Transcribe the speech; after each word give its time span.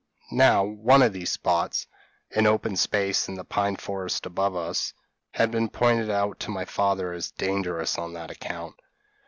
Now, 0.33 0.63
one 0.63 1.03
of 1.03 1.13
these 1.13 1.29
spots, 1.31 1.85
an 2.31 2.47
open 2.47 2.75
space 2.75 3.27
in 3.27 3.35
the 3.35 3.43
pine 3.43 3.75
forests 3.75 4.25
above 4.25 4.55
us, 4.55 4.95
had 5.29 5.51
been 5.51 5.69
pointed 5.69 6.09
out 6.09 6.39
to 6.39 6.49
my 6.49 6.65
father 6.65 7.13
as 7.13 7.29
dangerous 7.29 7.99
on 7.99 8.13
that 8.13 8.31
account. 8.31 8.79